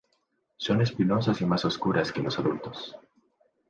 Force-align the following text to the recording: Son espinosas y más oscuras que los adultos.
Son 0.57 0.81
espinosas 0.81 1.41
y 1.41 1.45
más 1.45 1.63
oscuras 1.63 2.11
que 2.11 2.23
los 2.23 2.39
adultos. 2.39 2.95